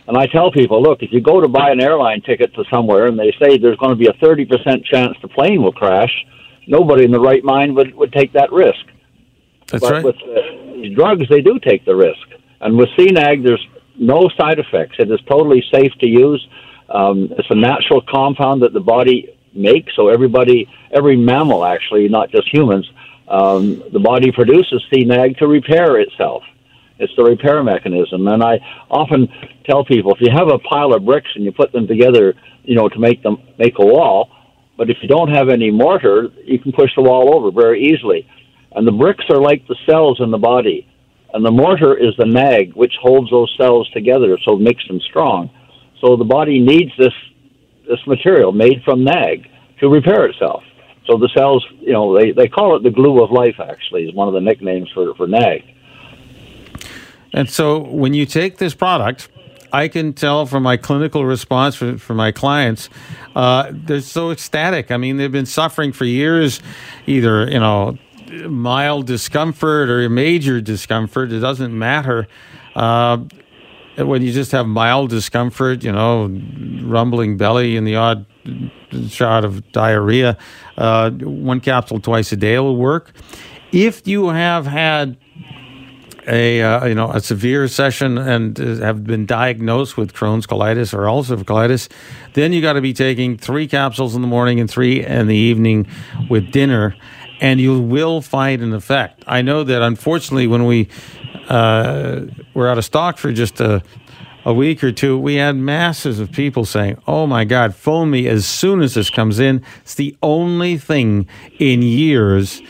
[0.09, 3.07] And I tell people, look, if you go to buy an airline ticket to somewhere
[3.07, 6.11] and they say there's going to be a 30% chance the plane will crash,
[6.67, 8.81] nobody in the right mind would, would take that risk.
[9.67, 10.05] That's but right.
[10.05, 12.27] with uh, drugs, they do take the risk.
[12.63, 13.65] And with CNAG, there's
[13.99, 14.97] no side effects.
[14.99, 16.49] It is totally safe to use.
[16.89, 19.95] Um, it's a natural compound that the body makes.
[19.95, 22.91] So everybody, every mammal actually, not just humans,
[23.29, 26.45] um, the body produces CNAG to repair itself.
[26.99, 28.27] It's the repair mechanism.
[28.27, 28.59] And I
[28.91, 29.29] often
[29.69, 32.75] tell people if you have a pile of bricks and you put them together, you
[32.75, 34.31] know, to make them make a wall,
[34.77, 38.29] but if you don't have any mortar, you can push the wall over very easily.
[38.73, 40.89] And the bricks are like the cells in the body.
[41.35, 45.01] And the mortar is the NAG, which holds those cells together, so it makes them
[45.01, 45.51] strong.
[46.01, 47.13] So the body needs this
[47.89, 49.49] this material made from NAG
[49.81, 50.63] to repair itself.
[51.07, 53.57] So the cells, you know, they, they call it the glue of life.
[53.59, 55.65] Actually, is one of the nicknames for for NAG.
[57.33, 59.29] And so when you take this product,
[59.73, 62.89] I can tell from my clinical response for, for my clients,
[63.37, 64.91] uh, they're so ecstatic.
[64.91, 66.61] I mean, they've been suffering for years,
[67.07, 67.99] either you know,
[68.49, 71.33] mild discomfort or major discomfort.
[71.33, 72.29] It doesn't matter.
[72.75, 73.19] Uh,
[73.97, 76.29] when you just have mild discomfort, you know,
[76.83, 78.27] rumbling belly and the odd
[79.09, 80.39] shot of diarrhea,
[80.77, 83.13] uh, one capsule twice a day will work.
[83.73, 85.17] If you have had
[86.29, 91.05] a uh, you know a severe session and have been diagnosed with Crohn's colitis or
[91.05, 91.89] ulcerative colitis,
[92.35, 95.37] then you got to be taking three capsules in the morning and three in the
[95.37, 95.87] evening
[96.29, 96.95] with dinner,
[97.41, 99.25] and you will find an effect.
[99.27, 100.89] I know that unfortunately when we
[101.49, 103.83] uh, were out of stock for just a,
[104.45, 108.29] a week or two, we had masses of people saying, "Oh my God, phone me
[108.29, 111.27] as soon as this comes in." It's the only thing
[111.59, 112.61] in years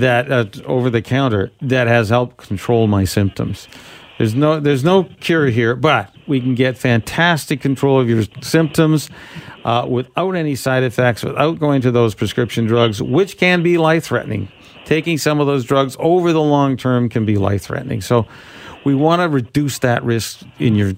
[0.00, 3.68] that uh, over the counter that has helped control my symptoms.
[4.18, 9.10] There's no there's no cure here, but we can get fantastic control of your symptoms
[9.64, 14.04] uh, without any side effects, without going to those prescription drugs, which can be life
[14.04, 14.48] threatening.
[14.86, 18.00] Taking some of those drugs over the long term can be life threatening.
[18.00, 18.26] So
[18.84, 20.94] we want to reduce that risk in your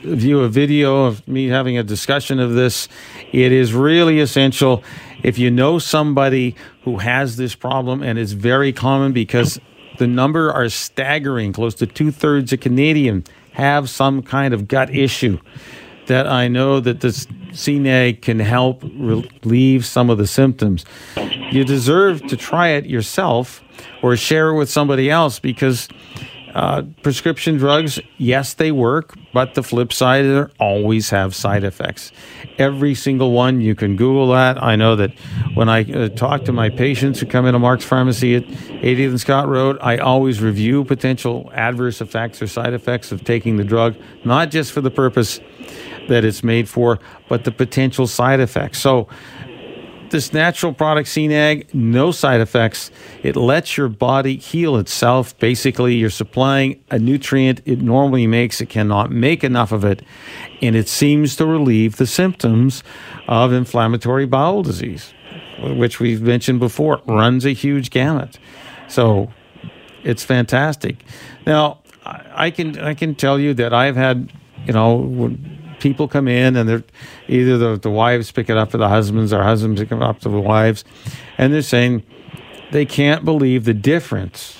[0.03, 2.89] view a video of me having a discussion of this.
[3.31, 4.83] It is really essential
[5.23, 9.61] if you know somebody who has this problem, and it's very common because
[9.97, 11.53] the number are staggering.
[11.53, 15.39] Close to two thirds of Canadians have some kind of gut issue.
[16.07, 20.85] That I know that this CNAG can help relieve some of the symptoms.
[21.51, 23.63] You deserve to try it yourself
[24.03, 25.87] or share it with somebody else because
[26.55, 32.13] uh, prescription drugs, yes, they work, but the flip side, they always have side effects.
[32.57, 34.63] Every single one, you can Google that.
[34.63, 35.11] I know that
[35.53, 39.19] when I uh, talk to my patients who come into Mark's Pharmacy at 80th and
[39.19, 43.97] Scott Road, I always review potential adverse effects or side effects of taking the drug,
[44.23, 45.41] not just for the purpose
[46.07, 48.79] that it's made for, but the potential side effects.
[48.79, 49.09] So,
[50.09, 52.91] this natural product, CNAG, no side effects.
[53.23, 55.37] It lets your body heal itself.
[55.39, 58.61] Basically, you're supplying a nutrient it normally makes.
[58.61, 60.01] It cannot make enough of it.
[60.61, 62.83] And it seems to relieve the symptoms
[63.27, 65.13] of inflammatory bowel disease,
[65.61, 68.39] which we've mentioned before, runs a huge gamut.
[68.87, 69.31] So
[70.03, 71.03] it's fantastic.
[71.45, 74.31] Now, I can I can tell you that I've had,
[74.65, 75.35] you know,
[75.85, 76.83] people come in and they're
[77.27, 80.19] either the, the wives pick it up for the husbands or husbands pick it up
[80.19, 80.83] for the wives,
[81.37, 82.01] and they're saying
[82.71, 84.57] they can't believe the difference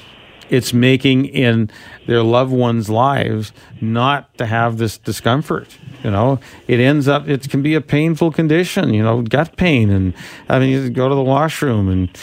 [0.52, 1.72] it's making in
[2.06, 5.76] their loved ones' lives not to have this discomfort.
[6.04, 9.90] You know, it ends up, it can be a painful condition, you know, gut pain
[9.90, 10.14] and
[10.48, 12.16] having to go to the washroom and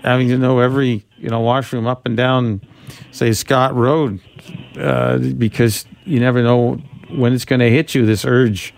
[0.00, 2.62] having to know every, you know, washroom up and down,
[3.10, 4.18] say, Scott Road,
[4.78, 6.80] uh, because you never know
[7.16, 8.74] when it's going to hit you, this urge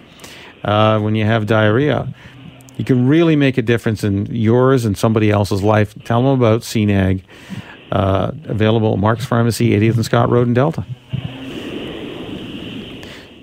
[0.64, 2.14] uh, when you have diarrhea.
[2.77, 5.94] You can really make a difference in yours and somebody else's life.
[6.05, 7.22] Tell them about CNAG,
[7.90, 10.87] uh, available at Mark's Pharmacy, 80th and Scott Road in Delta.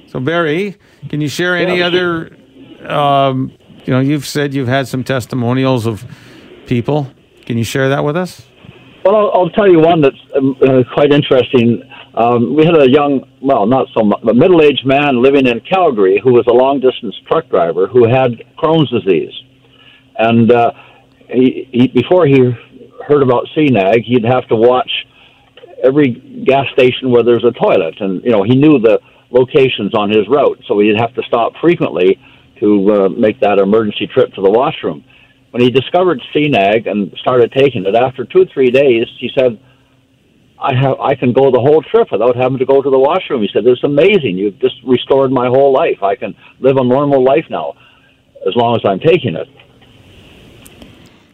[0.07, 0.77] So, Barry,
[1.09, 2.37] can you share any yeah, other?
[2.87, 3.51] Um,
[3.83, 6.05] you know, you've said you've had some testimonials of
[6.67, 7.11] people.
[7.45, 8.45] Can you share that with us?
[9.03, 11.83] Well, I'll, I'll tell you one that's um, uh, quite interesting.
[12.15, 15.59] Um, we had a young, well, not so much, but middle aged man living in
[15.59, 19.33] Calgary who was a long distance truck driver who had Crohn's disease.
[20.17, 20.71] And uh,
[21.27, 22.51] he, he, before he
[23.05, 24.89] heard about CNAG, he'd have to watch
[25.83, 27.99] every gas station where there's a toilet.
[27.99, 28.99] And, you know, he knew the
[29.29, 32.17] locations on his route, so he'd have to stop frequently
[32.61, 35.03] to uh, make that emergency trip to the washroom.
[35.51, 39.59] When he discovered CNAG and started taking it, after two or three days, he said,
[40.65, 43.41] I have I can go the whole trip without having to go to the washroom.
[43.41, 44.37] He said, "It's amazing.
[44.37, 46.01] You've just restored my whole life.
[46.01, 47.75] I can live a normal life now,
[48.47, 49.47] as long as I'm taking it."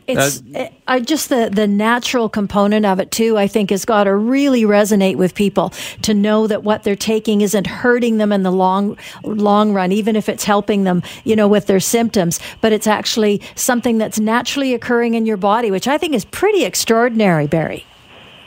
[0.08, 0.44] It's
[0.88, 3.38] uh, just the the natural component of it too.
[3.38, 7.40] I think has got to really resonate with people to know that what they're taking
[7.40, 11.48] isn't hurting them in the long long run, even if it's helping them, you know,
[11.48, 12.42] with their symptoms.
[12.60, 16.66] But it's actually something that's naturally occurring in your body, which I think is pretty
[16.66, 17.86] extraordinary, Barry.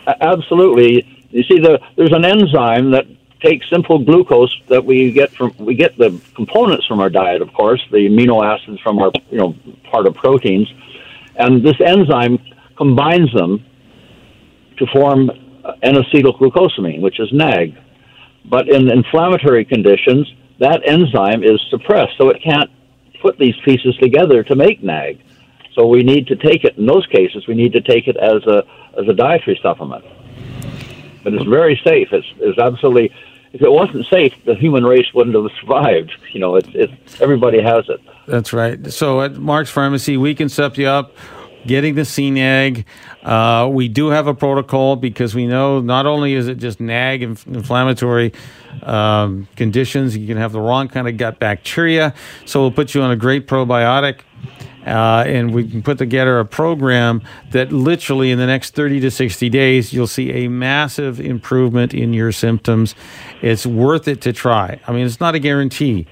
[0.07, 1.07] Absolutely.
[1.31, 3.07] You see, the, there's an enzyme that
[3.40, 7.53] takes simple glucose that we get from we get the components from our diet, of
[7.53, 9.55] course, the amino acids from our you know
[9.90, 10.73] part of proteins,
[11.37, 12.38] and this enzyme
[12.77, 13.64] combines them
[14.79, 15.31] to form
[15.83, 17.77] N-acetylglucosamine, which is NAG.
[18.45, 22.71] But in inflammatory conditions, that enzyme is suppressed, so it can't
[23.23, 25.21] put these pieces together to make NAG.
[25.75, 27.47] So we need to take it in those cases.
[27.47, 28.64] We need to take it as a
[28.98, 30.04] as a dietary supplement.
[31.22, 32.12] But it's very safe.
[32.12, 33.12] It's, it's absolutely.
[33.52, 36.12] If it wasn't safe, the human race wouldn't have survived.
[36.33, 38.00] You know, it's, it's everybody has it.
[38.26, 38.92] That's right.
[38.92, 41.12] So at Mark's Pharmacy, we can set you up
[41.66, 42.85] getting the CNAG.
[43.22, 47.22] Uh, we do have a protocol because we know not only is it just NAG
[47.22, 48.33] inf- inflammatory
[48.83, 52.14] um, conditions, you can have the wrong kind of gut bacteria.
[52.44, 54.20] So we'll put you on a great probiotic
[54.87, 59.11] uh, and we can put together a program that literally in the next 30 to
[59.11, 62.94] 60 days, you'll see a massive improvement in your symptoms.
[63.42, 64.81] It's worth it to try.
[64.87, 66.07] I mean, it's not a guarantee.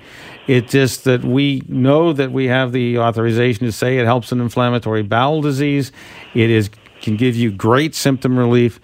[0.47, 4.41] It's just that we know that we have the authorization to say it helps an
[4.41, 5.93] inflammatory bowel disease.
[6.35, 6.71] It is
[7.03, 8.81] can give you great symptom relief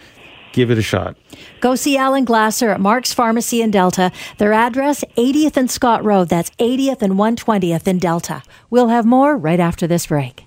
[0.59, 1.17] give it a shot.
[1.61, 4.11] Go see Alan Glasser at Mark's Pharmacy in Delta.
[4.39, 6.29] Their address, 80th and Scott Road.
[6.29, 8.43] That's 80th and 120th in Delta.
[8.69, 10.45] We'll have more right after this break.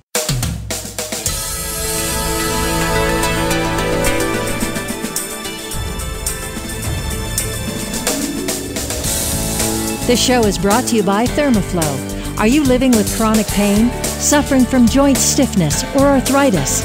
[10.08, 12.38] This show is brought to you by Thermoflow.
[12.38, 16.84] Are you living with chronic pain, suffering from joint stiffness or arthritis?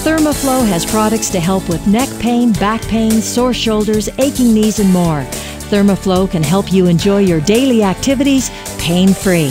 [0.00, 4.90] Thermoflow has products to help with neck pain, back pain, sore shoulders, aching knees, and
[4.90, 5.20] more.
[5.68, 8.48] ThermaFlow can help you enjoy your daily activities
[8.78, 9.50] pain free.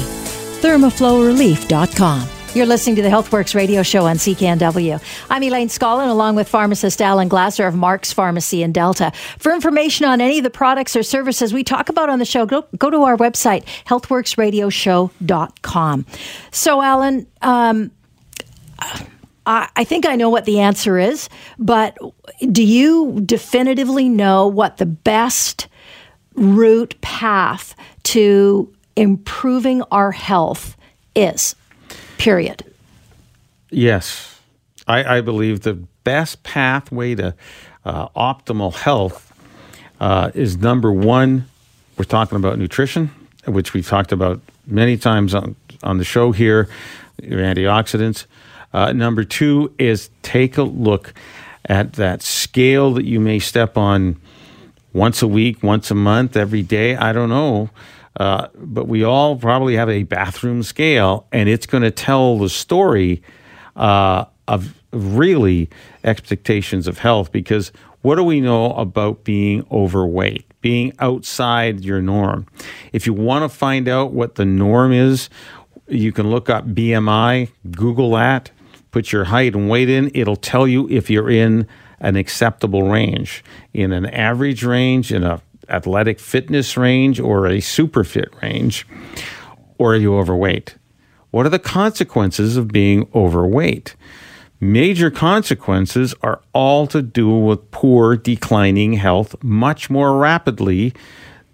[0.61, 2.27] ThermaFlowRelief.com.
[2.55, 4.99] You're listening to the HealthWorks radio show on CKNW.
[5.29, 9.11] I'm Elaine Scollin, along with pharmacist Alan Glasser of Mark's Pharmacy in Delta.
[9.37, 12.47] For information on any of the products or services we talk about on the show,
[12.47, 16.05] go, go to our website, healthworksradioshow.com.
[16.51, 17.91] So, Alan, um,
[19.49, 21.27] I, I think I know what the answer is,
[21.57, 21.97] but
[22.51, 25.67] do you definitively know what the best
[26.35, 30.77] route path to improving our health
[31.15, 31.55] is?
[32.19, 32.63] period.
[33.71, 34.39] Yes.
[34.87, 35.73] I, I believe the
[36.03, 37.33] best pathway to
[37.85, 39.33] uh, optimal health
[39.99, 41.47] uh, is number one,
[41.97, 43.09] we're talking about nutrition,
[43.45, 46.69] which we've talked about many times on, on the show here,
[47.21, 48.25] your antioxidants.
[48.73, 51.13] Uh, number two is take a look
[51.65, 54.19] at that scale that you may step on
[54.93, 56.95] once a week, once a month, every day.
[56.95, 57.69] I don't know.
[58.19, 62.49] Uh, but we all probably have a bathroom scale, and it's going to tell the
[62.49, 63.21] story
[63.75, 65.69] uh, of really
[66.03, 67.31] expectations of health.
[67.31, 72.45] Because what do we know about being overweight, being outside your norm?
[72.91, 75.29] If you want to find out what the norm is,
[75.87, 78.51] you can look up BMI, Google that,
[78.91, 80.11] put your height and weight in.
[80.13, 81.67] It'll tell you if you're in
[81.99, 88.03] an acceptable range, in an average range, in a athletic fitness range or a super
[88.03, 88.87] fit range,
[89.77, 90.75] or are you overweight?
[91.31, 93.95] What are the consequences of being overweight?
[94.59, 100.93] Major consequences are all to do with poor declining health much more rapidly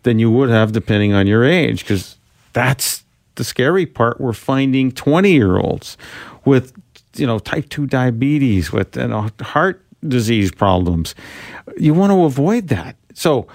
[0.04, 2.18] than you would have depending on your age, because
[2.54, 3.04] that's
[3.36, 4.20] the scary part.
[4.20, 5.98] We're finding 20 year olds
[6.46, 6.74] with
[7.20, 11.16] you know type 2 diabetes with you know, heart disease problems.
[11.78, 12.96] You want to avoid that.
[13.14, 13.48] So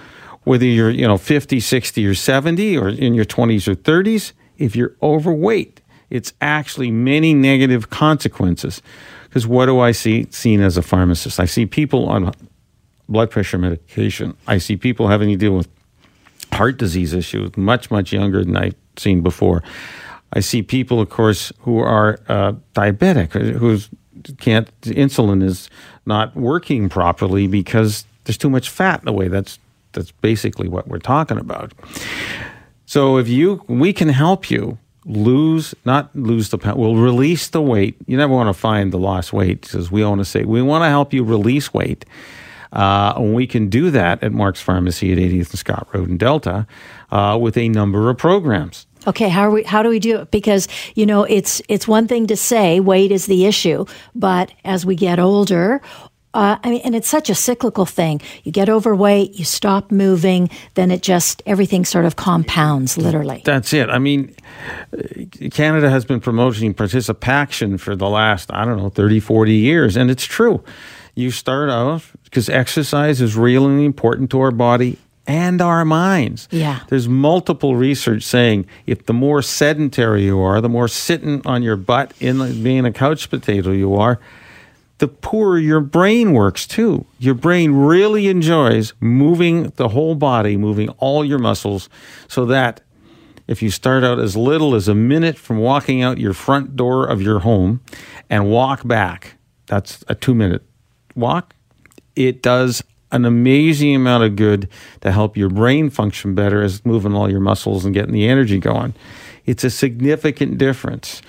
[0.43, 4.75] whether you're, you know, 50, 60 or 70 or in your 20s or 30s, if
[4.75, 8.81] you're overweight, it's actually many negative consequences.
[9.25, 11.39] Because what do I see seen as a pharmacist?
[11.39, 12.33] I see people on
[13.07, 14.35] blood pressure medication.
[14.47, 15.69] I see people having to deal with
[16.51, 19.63] heart disease issues much, much younger than I've seen before.
[20.33, 23.89] I see people, of course, who are uh, diabetic, who's
[24.37, 25.69] can't insulin is
[26.05, 29.27] not working properly because there's too much fat in the way.
[29.27, 29.59] That's
[29.93, 31.73] that's basically what we're talking about.
[32.85, 37.61] So if you, we can help you lose, not lose the pound, we'll release the
[37.61, 37.95] weight.
[38.05, 40.83] You never want to find the lost weight, because we want to say we want
[40.83, 42.05] to help you release weight.
[42.73, 46.17] Uh, and we can do that at Mark's Pharmacy at 80th and Scott Road in
[46.17, 46.65] Delta
[47.11, 48.87] uh, with a number of programs.
[49.07, 49.63] Okay, how are we?
[49.63, 50.31] How do we do it?
[50.31, 54.85] Because you know, it's it's one thing to say weight is the issue, but as
[54.85, 55.81] we get older,
[56.33, 58.21] uh, I mean, and it's such a cyclical thing.
[58.43, 63.41] You get overweight, you stop moving, then it just everything sort of compounds, literally.
[63.43, 63.89] That's it.
[63.89, 64.33] I mean,
[65.51, 70.09] Canada has been promoting participation for the last I don't know 30, 40 years, and
[70.09, 70.63] it's true.
[71.15, 74.97] You start out because exercise is really important to our body
[75.31, 76.49] and our minds.
[76.51, 76.81] Yeah.
[76.89, 81.77] There's multiple research saying if the more sedentary you are, the more sitting on your
[81.77, 84.19] butt in being a couch potato you are,
[84.97, 87.05] the poorer your brain works too.
[87.17, 91.87] Your brain really enjoys moving the whole body, moving all your muscles,
[92.27, 92.81] so that
[93.47, 97.05] if you start out as little as a minute from walking out your front door
[97.07, 97.79] of your home
[98.29, 100.63] and walk back, that's a two minute
[101.15, 101.55] walk,
[102.17, 104.69] it does an amazing amount of good
[105.01, 108.59] to help your brain function better as moving all your muscles and getting the energy
[108.59, 108.93] going.
[109.45, 111.21] It's a significant difference.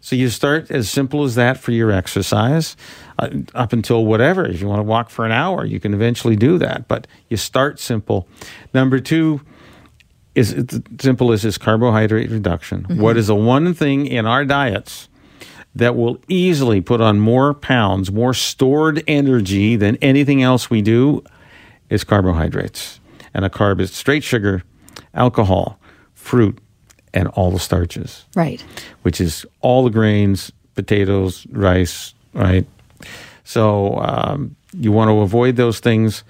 [0.00, 2.76] So you start as simple as that for your exercise
[3.18, 4.46] uh, up until whatever.
[4.46, 6.86] If you want to walk for an hour, you can eventually do that.
[6.86, 8.28] But you start simple.
[8.72, 9.40] Number two
[10.36, 10.64] is
[11.00, 12.82] simple as this carbohydrate reduction.
[12.84, 13.00] Mm-hmm.
[13.00, 15.08] What is the one thing in our diets
[15.76, 21.22] that will easily put on more pounds, more stored energy than anything else we do
[21.90, 22.98] is carbohydrates.
[23.34, 24.62] And a carb is straight sugar,
[25.12, 25.78] alcohol,
[26.14, 26.58] fruit,
[27.12, 28.24] and all the starches.
[28.34, 28.64] Right.
[29.02, 32.66] Which is all the grains, potatoes, rice, right?
[33.44, 36.24] So um, you want to avoid those things.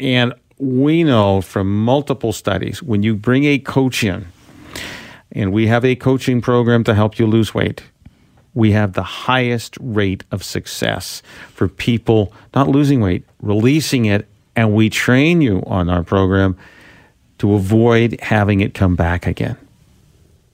[0.00, 4.26] And we know from multiple studies when you bring a coach in,
[5.30, 7.84] and we have a coaching program to help you lose weight,
[8.54, 14.72] we have the highest rate of success for people not losing weight, releasing it, and
[14.72, 16.56] we train you on our program
[17.38, 19.56] to avoid having it come back again.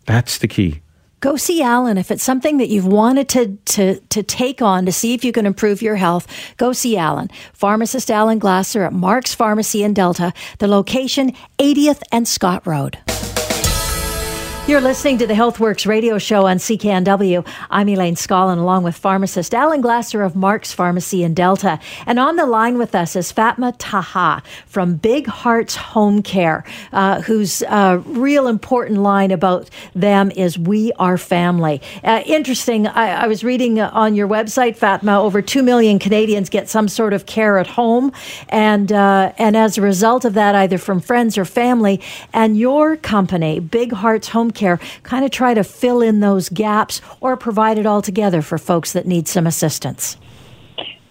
[0.07, 0.81] That's the key.
[1.21, 1.99] go see Alan.
[1.99, 5.33] If it's something that you've wanted to, to, to take on to see if you
[5.33, 6.27] can improve your health,
[6.57, 7.29] go see Alan.
[7.53, 12.99] Pharmacist Alan Glasser at Mark's Pharmacy in Delta, the location 80th and Scott Road.
[14.71, 17.45] You're listening to the Healthworks radio show on CKNW.
[17.71, 21.81] I'm Elaine Scollin, along with pharmacist Alan Glasser of Mark's Pharmacy in Delta.
[22.07, 26.62] And on the line with us is Fatma Taha from Big Hearts Home Care,
[26.93, 31.83] uh, whose uh, real important line about them is We Are Family.
[32.05, 36.68] Uh, interesting, I, I, was reading on your website, Fatma, over 2 million Canadians get
[36.68, 38.12] some sort of care at home.
[38.49, 42.01] And, uh, and as a result of that, either from friends or family,
[42.33, 46.49] and your company, Big Hearts Home Care, care, kind of try to fill in those
[46.49, 50.17] gaps or provide it all together for folks that need some assistance.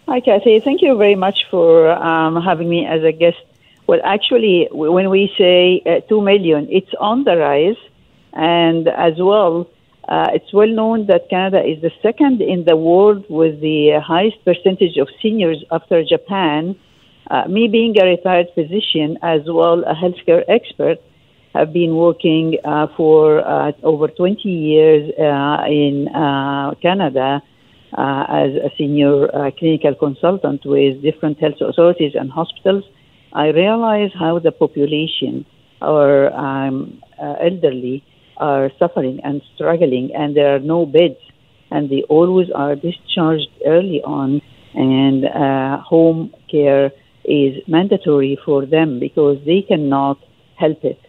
[0.08, 0.60] Hi, Kathy.
[0.60, 3.38] Thank you very much for um, having me as a guest.
[3.88, 7.82] Well, actually, when we say uh, 2 million, it's on the rise.
[8.34, 9.70] And as well,
[10.08, 14.44] uh, it's well known that Canada is the second in the world with the highest
[14.46, 16.76] percentage of seniors after Japan.
[17.30, 20.98] Uh, me being a retired physician as well a healthcare expert,
[21.54, 27.42] have been working uh, for uh, over 20 years uh, in uh, Canada
[27.98, 32.84] uh, as a senior uh, clinical consultant with different health authorities and hospitals.
[33.34, 35.46] I realize how the population,
[35.82, 38.04] our um, elderly,
[38.38, 41.20] are suffering and struggling, and there are no beds,
[41.72, 44.42] and they always are discharged early on,
[44.74, 45.26] and
[45.84, 46.92] home care
[47.26, 50.18] is mandatory for them because they cannot
[50.56, 51.00] help it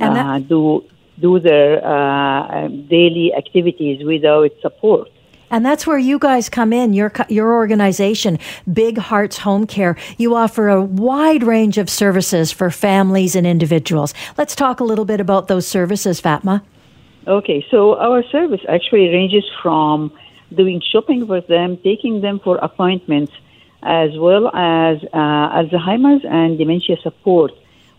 [0.00, 0.84] and that- uh, do
[1.20, 5.08] do their uh, um, daily activities without support.
[5.50, 8.38] And that's where you guys come in, your your organization,
[8.72, 9.96] Big Hearts Home Care.
[10.18, 14.14] You offer a wide range of services for families and individuals.
[14.36, 16.62] Let's talk a little bit about those services, Fatma.
[17.28, 20.10] Okay, so our service actually ranges from
[20.54, 23.32] doing shopping for them, taking them for appointments,
[23.82, 27.52] as well as uh, Alzheimer's and dementia support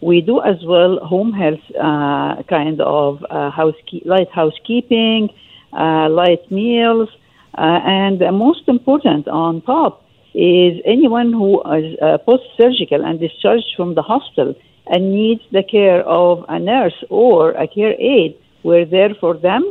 [0.05, 5.29] we do as well home health uh, kind of uh, housekeep- light housekeeping,
[5.73, 7.09] uh, light meals,
[7.57, 9.93] uh, and most important on top
[10.35, 14.53] is anyone who is uh, post-surgical and discharged from the hospital
[14.87, 18.35] and needs the care of a nurse or a care aide.
[18.63, 19.63] We're there for them,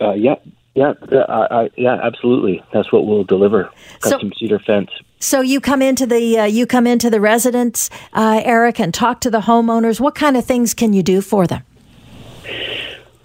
[0.00, 0.34] Uh, yeah,
[0.74, 2.64] yeah, uh, yeah, absolutely.
[2.72, 3.70] That's what we'll deliver.
[4.00, 4.90] Custom so, cedar fence.
[5.20, 9.20] So you come into the uh, you come into the residents, uh, Eric, and talk
[9.20, 10.00] to the homeowners.
[10.00, 11.62] What kind of things can you do for them?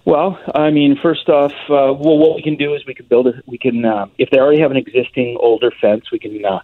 [0.03, 3.27] Well, I mean, first off, uh, well, what we can do is we can build
[3.27, 6.59] a We can, uh, if they already have an existing older fence, we can uh,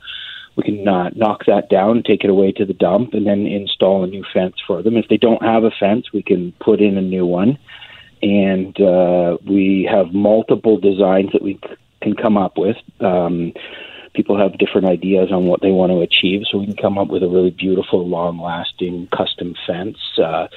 [0.58, 4.04] we can uh, knock that down, take it away to the dump, and then install
[4.04, 4.98] a new fence for them.
[4.98, 7.58] If they don't have a fence, we can put in a new one,
[8.22, 11.58] and uh, we have multiple designs that we
[12.02, 12.76] can come up with.
[13.00, 13.54] Um,
[14.14, 17.08] people have different ideas on what they want to achieve, so we can come up
[17.08, 19.98] with a really beautiful, long-lasting custom fence.
[20.18, 20.48] Uh,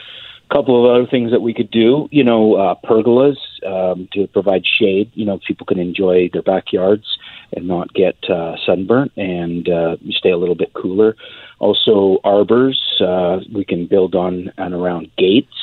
[0.50, 3.36] a couple of other things that we could do, you know, uh, pergolas
[3.66, 5.10] um, to provide shade.
[5.14, 7.06] You know, people can enjoy their backyards
[7.52, 11.16] and not get uh, sunburnt and uh, stay a little bit cooler.
[11.60, 15.54] Also, arbors uh, we can build on and around gates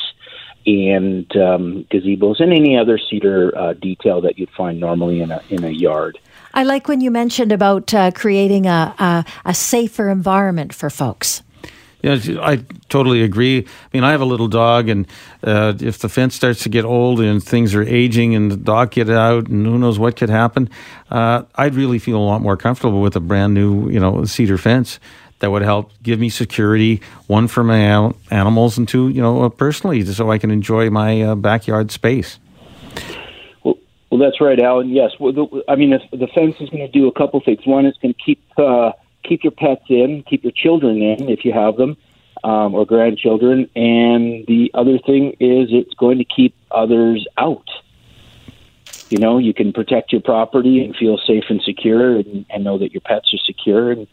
[0.66, 5.42] and um, gazebos and any other cedar uh, detail that you'd find normally in a
[5.50, 6.18] in a yard.
[6.54, 11.42] I like when you mentioned about uh, creating a, a, a safer environment for folks.
[12.02, 13.60] Yeah, I totally agree.
[13.60, 15.06] I mean, I have a little dog, and
[15.44, 18.90] uh, if the fence starts to get old and things are aging, and the dog
[18.90, 20.68] get out, and who knows what could happen,
[21.10, 24.58] uh, I'd really feel a lot more comfortable with a brand new, you know, cedar
[24.58, 24.98] fence
[25.38, 29.48] that would help give me security, one for my animals and two, you know, uh,
[29.48, 32.38] personally, so I can enjoy my uh, backyard space.
[34.12, 34.90] Well, that's right, Alan.
[34.90, 37.64] Yes, well, the, I mean, the, the fence is going to do a couple things.
[37.64, 38.92] One, it's going to keep uh,
[39.24, 41.96] keep your pets in, keep your children in if you have them,
[42.44, 47.66] um, or grandchildren, and the other thing is it's going to keep others out.
[49.08, 52.76] You know, you can protect your property and feel safe and secure, and, and know
[52.76, 54.06] that your pets are secure, and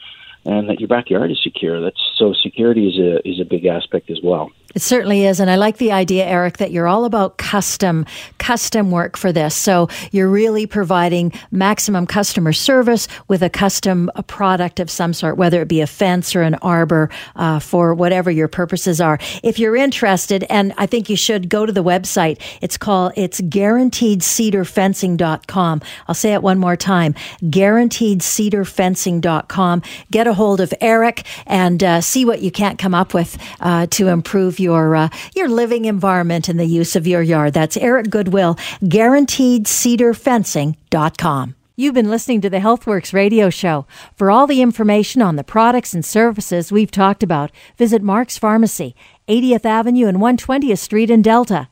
[0.45, 1.81] and that your backyard is secure.
[1.81, 4.49] That's so security is a is a big aspect as well.
[4.75, 5.39] It certainly is.
[5.39, 8.05] And I like the idea, Eric, that you're all about custom,
[8.37, 9.55] custom work for this.
[9.55, 15.61] So you're really providing maximum customer service with a custom product of some sort, whether
[15.61, 19.17] it be a fence or an arbor, uh, for whatever your purposes are.
[19.43, 22.39] If you're interested, and I think you should go to the website.
[22.61, 25.81] It's called, it's guaranteedcedarfencing.com.
[26.07, 27.15] I'll say it one more time.
[27.41, 29.81] Guaranteedcedarfencing.com.
[30.11, 33.87] Get a hold of Eric and uh, see what you can't come up with uh,
[33.87, 37.53] to improve your uh, your living environment and the use of your yard.
[37.53, 41.55] That's Eric Goodwill, guaranteedcedarfencing.com.
[41.75, 43.85] You've been listening to the HealthWorks radio show.
[44.17, 48.97] For all the information on the products and services we've talked about, visit Mark's Pharmacy,
[49.29, 51.69] 80th Avenue and 120th Street in Delta.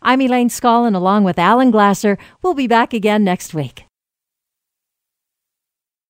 [0.00, 2.16] I'm Elaine Scollin along with Alan Glasser.
[2.40, 3.84] We'll be back again next week.